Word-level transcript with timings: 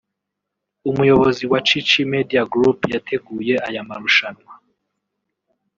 Umuyobozi 0.89 1.43
wa 1.51 1.59
Chichi 1.67 2.01
media 2.13 2.41
Group 2.51 2.79
yateguye 2.93 3.53
aya 3.67 3.83
marushanwa 3.87 4.53